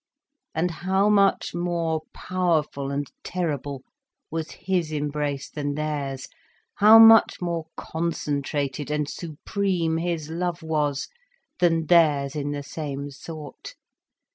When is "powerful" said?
2.11-2.89